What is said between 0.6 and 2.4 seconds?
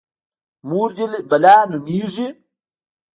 _مور دې بلا نومېږي؟